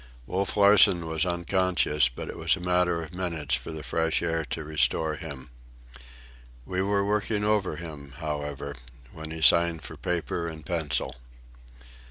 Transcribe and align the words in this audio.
Wolf 0.25 0.57
Larsen 0.57 1.05
was 1.05 1.27
unconscious, 1.27 2.09
but 2.09 2.27
it 2.27 2.35
was 2.35 2.55
a 2.55 2.59
matter 2.59 3.03
of 3.03 3.13
minutes 3.13 3.53
for 3.53 3.71
the 3.71 3.83
fresh 3.83 4.23
air 4.23 4.43
to 4.45 4.63
restore 4.63 5.15
him. 5.17 5.51
We 6.65 6.81
were 6.81 7.05
working 7.05 7.43
over 7.43 7.75
him, 7.75 8.13
however, 8.17 8.73
when 9.13 9.29
he 9.29 9.43
signed 9.43 9.83
for 9.83 9.95
paper 9.97 10.47
and 10.47 10.65
pencil. 10.65 11.17